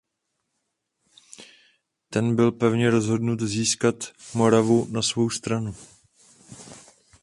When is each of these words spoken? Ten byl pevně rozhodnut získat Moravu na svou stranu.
Ten 2.09 2.35
byl 2.35 2.51
pevně 2.51 2.89
rozhodnut 2.89 3.41
získat 3.41 3.95
Moravu 4.33 4.87
na 4.91 5.01
svou 5.01 5.29
stranu. 5.29 5.75